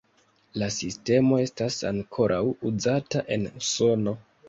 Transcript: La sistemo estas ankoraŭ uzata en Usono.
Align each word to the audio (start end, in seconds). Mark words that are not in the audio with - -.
La 0.61 0.69
sistemo 0.75 1.37
estas 1.43 1.79
ankoraŭ 1.91 2.43
uzata 2.73 3.27
en 3.39 3.51
Usono. 3.65 4.21